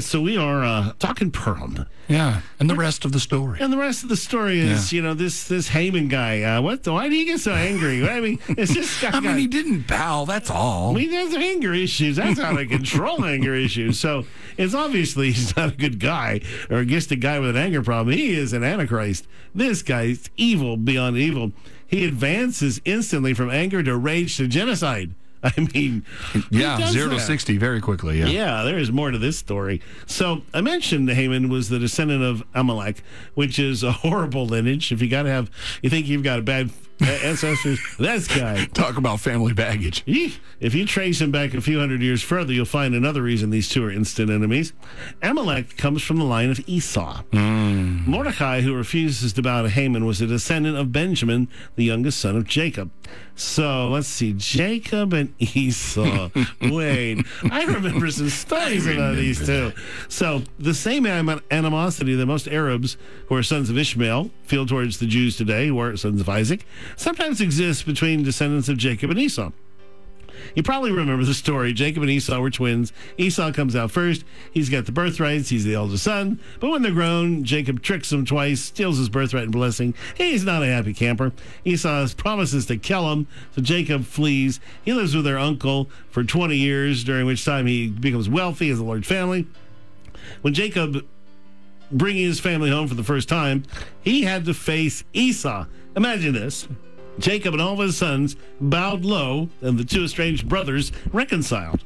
[0.00, 1.86] So we are uh, talking Purim.
[2.08, 3.60] Yeah, and the rest of the story.
[3.60, 6.42] And the rest of the story is, you know, this this Haman guy.
[6.42, 6.82] Uh, what?
[6.82, 8.08] The, why do you get so angry?
[8.08, 9.04] I mean, it's just.
[9.14, 10.24] I mean, he didn't bow.
[10.24, 10.92] That's all.
[10.92, 12.16] I mean, there's anger issues.
[12.16, 14.00] That's how they control anger issues.
[14.00, 14.24] So
[14.56, 16.40] it's obviously he's not a good guy,
[16.70, 18.16] or just a guy with an anger problem.
[18.16, 19.26] He is an antichrist.
[19.54, 21.52] This guy's evil beyond evil.
[21.86, 25.14] He advances instantly from anger to rage to genocide.
[25.42, 26.04] I mean,
[26.50, 28.18] yeah, zero to 60 very quickly.
[28.18, 28.26] Yeah.
[28.26, 29.80] Yeah, there is more to this story.
[30.06, 33.02] So I mentioned Haman was the descendant of Amalek,
[33.34, 34.92] which is a horrible lineage.
[34.92, 35.50] If you got to have,
[35.82, 36.70] you think you've got a bad
[37.00, 38.64] ancestors, this guy.
[38.66, 40.02] Talk about family baggage.
[40.06, 43.68] If you trace him back a few hundred years further, you'll find another reason these
[43.68, 44.72] two are instant enemies.
[45.22, 47.22] Amalek comes from the line of Esau.
[47.30, 48.06] Mm.
[48.06, 52.36] Mordecai, who refuses to bow to Haman, was a descendant of Benjamin, the youngest son
[52.36, 52.90] of Jacob.
[53.34, 56.30] So let's see, Jacob and Esau.
[56.62, 59.72] Wait, I remember some stories about these two.
[60.08, 62.96] So the same animosity that most Arabs
[63.26, 66.64] who are sons of Ishmael feel towards the Jews today, who are sons of Isaac,
[66.96, 69.50] sometimes exists between descendants of Jacob and Esau.
[70.54, 71.72] You probably remember the story.
[71.72, 72.92] Jacob and Esau were twins.
[73.16, 74.24] Esau comes out first.
[74.52, 75.48] He's got the birthrights.
[75.48, 76.40] He's the eldest son.
[76.60, 79.94] But when they're grown, Jacob tricks him twice, steals his birthright and blessing.
[80.16, 81.32] He's not a happy camper.
[81.64, 84.60] Esau promises to kill him, so Jacob flees.
[84.84, 88.78] He lives with their uncle for 20 years, during which time he becomes wealthy, has
[88.78, 89.46] a large family.
[90.42, 91.06] When Jacob
[91.90, 93.64] bringing his family home for the first time,
[94.02, 95.66] he had to face Esau.
[95.96, 96.68] Imagine this.
[97.18, 101.82] Jacob and all of his sons bowed low, and the two estranged brothers reconciled.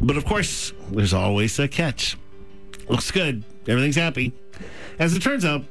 [0.00, 2.16] but of course, there's always a catch.
[2.88, 3.44] Looks good.
[3.66, 4.32] Everything's happy.
[4.98, 5.64] As it turns out,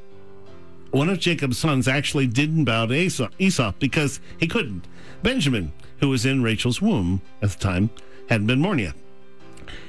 [0.91, 4.85] one of Jacob's sons actually didn't bow to Esau, Esau because he couldn't.
[5.23, 7.89] Benjamin, who was in Rachel's womb at the time,
[8.29, 8.93] hadn't been born yet.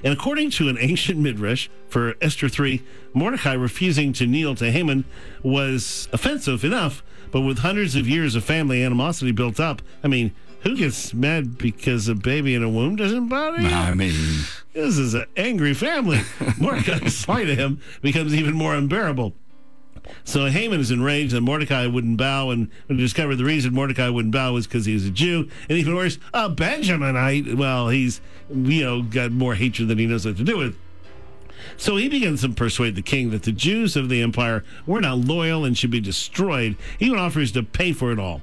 [0.02, 2.82] And according to an ancient midrash for Esther 3,
[3.12, 5.04] Mordecai refusing to kneel to Haman
[5.42, 7.02] was offensive enough,
[7.34, 11.58] but with hundreds of years of family animosity built up, I mean, who gets mad
[11.58, 13.66] because a baby in a womb doesn't bother you?
[13.70, 14.14] I mean,
[14.72, 16.20] this is an angry family.
[16.60, 19.34] Mordecai's slight of him becomes even more unbearable.
[20.22, 24.08] So Haman is enraged that Mordecai wouldn't bow, and when he discovered the reason Mordecai
[24.10, 27.56] wouldn't bow was because he was a Jew, and even worse, a Benjaminite.
[27.56, 30.76] Well, he's you know got more hatred than he knows what to do with.
[31.76, 35.18] So he begins to persuade the king that the Jews of the empire were not
[35.18, 36.76] loyal and should be destroyed.
[36.98, 38.42] He even offers to pay for it all.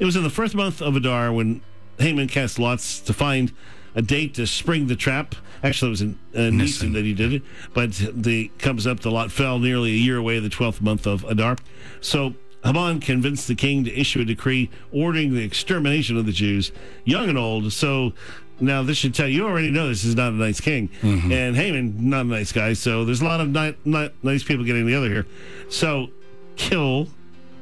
[0.00, 1.60] It was in the first month of Adar when
[1.98, 3.52] Haman cast lots to find
[3.94, 5.34] a date to spring the trap.
[5.62, 7.42] Actually, it was in uh, Nisan that he did it,
[7.74, 11.24] but the comes up the lot fell nearly a year away, the twelfth month of
[11.24, 11.56] Adar.
[12.00, 16.70] So Haman convinced the king to issue a decree ordering the extermination of the Jews,
[17.04, 17.72] young and old.
[17.72, 18.12] So
[18.60, 21.30] now this should tell you, you already know this is not a nice king, mm-hmm.
[21.32, 22.72] and Haman not a nice guy.
[22.72, 25.26] So there's a lot of ni- ni- nice people getting together here.
[25.68, 26.08] So
[26.56, 27.08] kill,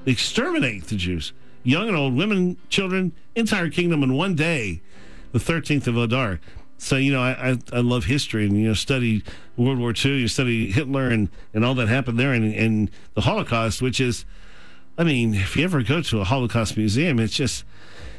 [0.07, 4.81] exterminate the Jews, young and old, women, children, entire kingdom in one day
[5.33, 6.41] the 13th of Adar.
[6.79, 9.23] So, you know, I, I, I, love history and, you know, study
[9.57, 13.23] World War II, you study Hitler and, and all that happened there and, and the
[13.23, 14.27] Holocaust, which is,
[14.99, 17.65] I mean, if you ever go to a Holocaust museum, it's just,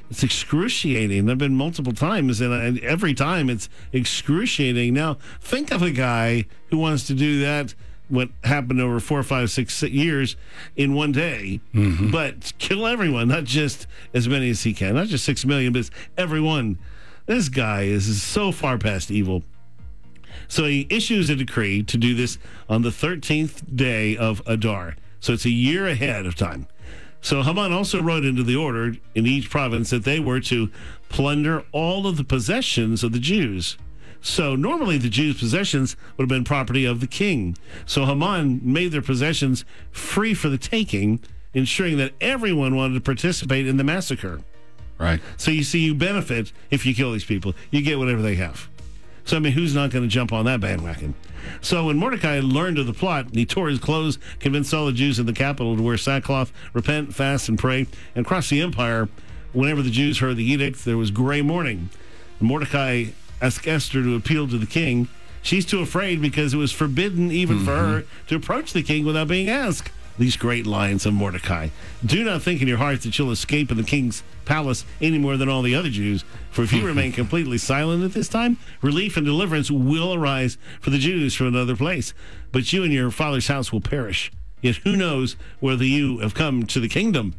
[0.10, 1.30] it's excruciating.
[1.30, 4.94] I've been multiple times, and, and every time it's excruciating.
[4.94, 7.74] Now, think of a guy who wants to do that
[8.10, 10.36] what happened over four, five, six years
[10.76, 12.10] in one day, mm-hmm.
[12.10, 15.90] but kill everyone, not just as many as he can, not just six million, but
[16.18, 16.78] everyone.
[17.26, 19.44] This guy is so far past evil.
[20.48, 22.38] So he issues a decree to do this
[22.70, 24.96] on the 13th day of Adar.
[25.20, 26.68] So it's a year ahead of time.
[27.22, 30.72] So Haman also wrote into the order in each province that they were to
[31.10, 33.78] plunder all of the possessions of the Jews.
[34.22, 37.58] So normally the Jews' possessions would have been property of the king.
[37.86, 41.20] So Haman made their possessions free for the taking,
[41.54, 44.42] ensuring that everyone wanted to participate in the massacre.
[44.98, 45.22] Right.
[45.38, 47.54] So you see, you benefit if you kill these people.
[47.72, 48.68] You get whatever they have.
[49.28, 51.14] So, I mean, who's not going to jump on that bandwagon?
[51.60, 55.20] So, when Mordecai learned of the plot, he tore his clothes, convinced all the Jews
[55.20, 57.88] in the capital to wear sackcloth, repent, fast, and pray.
[58.16, 59.10] And across the empire,
[59.52, 61.90] whenever the Jews heard the edict, there was gray mourning.
[62.40, 63.08] Mordecai
[63.42, 65.10] asked Esther to appeal to the king.
[65.42, 67.66] She's too afraid because it was forbidden even mm-hmm.
[67.66, 71.70] for her to approach the king without being asked these great lines of Mordecai.
[72.06, 75.38] Do not think in your heart that you'll escape in the king's palace any more
[75.38, 76.24] than all the other Jews.
[76.52, 80.90] For if you remain completely silent at this time, relief and deliverance will arise for
[80.90, 82.14] the Jews from another place.
[82.52, 84.32] But you and your father's house will perish.
[84.62, 87.36] Yet who knows whether you have come to the kingdom?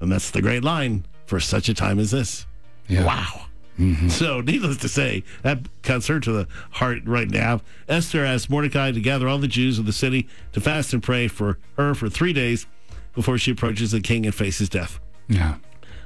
[0.00, 2.46] And that's the great line for such a time as this.
[2.88, 3.04] Yeah.
[3.04, 3.46] Wow.
[3.78, 4.08] Mm-hmm.
[4.08, 7.60] So, needless to say, that cuts her to the heart right now.
[7.88, 11.28] Esther asked Mordecai to gather all the Jews of the city to fast and pray
[11.28, 12.66] for her for three days
[13.14, 14.98] before she approaches the king and faces death.
[15.28, 15.56] Yeah.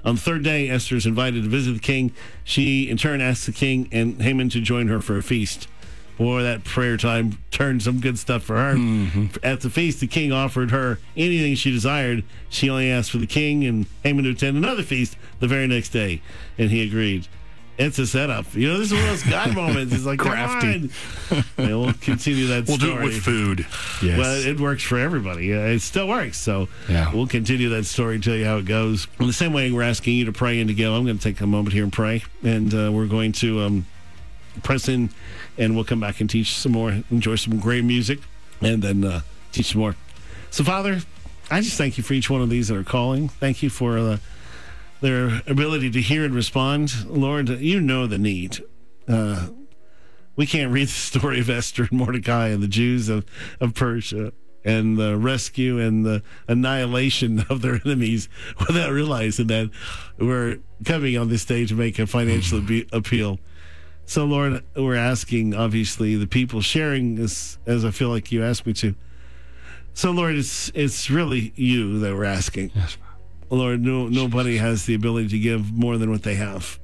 [0.04, 2.12] On the third day, Esther is invited to visit the king.
[2.44, 5.68] She, in turn, asks the king and Haman to join her for a feast.
[6.16, 8.74] Boy, that prayer time turned some good stuff for her.
[8.74, 9.26] Mm-hmm.
[9.42, 12.24] At the feast, the king offered her anything she desired.
[12.50, 15.90] She only asked for the king and Haman to attend another feast the very next
[15.90, 16.20] day,
[16.58, 17.26] and he agreed.
[17.82, 18.54] It's a setup.
[18.54, 19.94] You know, this is one of those God moments.
[19.94, 20.90] It's like, Crafty.
[21.28, 21.44] crafty.
[21.56, 22.92] we'll continue that We'll story.
[22.92, 23.60] do it with food.
[24.02, 24.18] Yes.
[24.18, 25.50] Well, it works for everybody.
[25.50, 26.36] It still works.
[26.36, 27.10] So Yeah.
[27.14, 29.06] we'll continue that story, tell you how it goes.
[29.18, 30.94] In the same way, we're asking you to pray and to go.
[30.94, 33.86] I'm going to take a moment here and pray, and uh, we're going to um,
[34.62, 35.08] press in,
[35.56, 38.18] and we'll come back and teach some more, enjoy some great music,
[38.60, 39.22] and then uh,
[39.52, 39.96] teach some more.
[40.50, 41.00] So, Father,
[41.50, 43.30] I just thank you for each one of these that are calling.
[43.30, 44.18] Thank you for uh,
[45.00, 47.06] their ability to hear and respond.
[47.06, 48.58] Lord, you know the need.
[49.08, 49.48] Uh,
[50.36, 53.24] we can't read the story of Esther and Mordecai and the Jews of,
[53.60, 54.32] of Persia
[54.64, 59.70] and the rescue and the annihilation of their enemies without realizing that
[60.18, 63.38] we're coming on this day to make a financial abe- appeal.
[64.04, 68.66] So, Lord, we're asking, obviously, the people sharing this as I feel like you asked
[68.66, 68.94] me to.
[69.94, 72.72] So, Lord, it's it's really you that we're asking.
[72.74, 72.96] yes.
[73.50, 76.78] Lord, no, nobody has the ability to give more than what they have.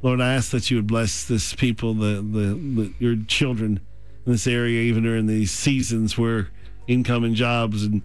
[0.00, 3.80] Lord, I ask that you would bless this people, the, the, the your children
[4.24, 6.50] in this area, even during these seasons where
[6.86, 8.02] income and jobs and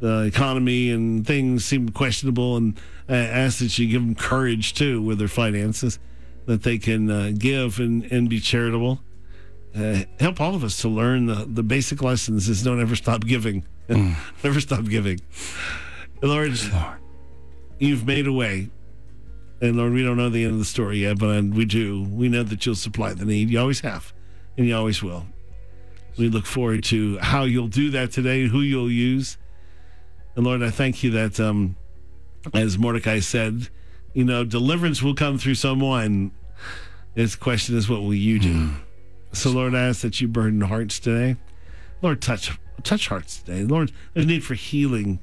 [0.00, 2.56] the economy and things seem questionable.
[2.56, 6.00] And I ask that you give them courage too with their finances,
[6.46, 9.00] that they can uh, give and, and be charitable.
[9.76, 13.20] Uh, help all of us to learn the, the basic lessons is don't ever stop
[13.20, 13.64] giving.
[13.88, 15.20] never stop giving.
[16.20, 16.98] Lord, Lord.
[17.78, 18.70] You've made a way.
[19.60, 22.04] And Lord, we don't know the end of the story yet, but we do.
[22.04, 23.50] We know that you'll supply the need.
[23.50, 24.12] You always have,
[24.56, 25.26] and you always will.
[26.16, 29.36] We look forward to how you'll do that today, who you'll use.
[30.36, 31.76] And Lord, I thank you that, um,
[32.54, 33.68] as Mordecai said,
[34.14, 36.32] you know, deliverance will come through someone.
[37.14, 38.70] This question is, what will you do?
[39.32, 41.36] So, Lord, I ask that you burden hearts today.
[42.00, 43.64] Lord, touch touch hearts today.
[43.64, 45.20] Lord, there's a need for healing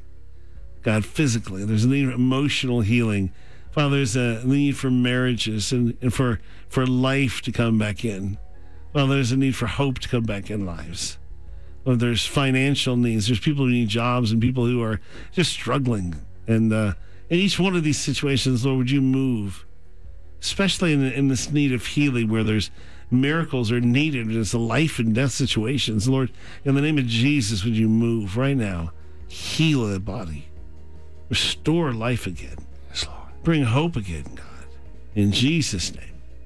[0.85, 1.65] God, physically.
[1.65, 3.33] There's a need for emotional healing.
[3.71, 6.39] Father, there's a need for marriages and, and for,
[6.69, 8.37] for life to come back in.
[8.93, 11.17] Father, there's a need for hope to come back in lives.
[11.85, 13.25] Lord, there's financial needs.
[13.25, 15.01] There's people who need jobs and people who are
[15.31, 16.23] just struggling.
[16.45, 16.93] And uh,
[17.31, 19.65] in each one of these situations, Lord, would you move,
[20.39, 22.69] especially in, in this need of healing where there's
[23.09, 24.31] miracles are needed.
[24.35, 26.07] It's a life and death situations.
[26.07, 26.31] Lord,
[26.63, 28.91] in the name of Jesus, would you move right now?
[29.27, 30.47] Heal the body
[31.29, 32.57] restore life again,
[32.89, 33.43] Yes, Lord.
[33.43, 34.45] bring hope again, God.
[35.15, 36.14] In Jesus' name.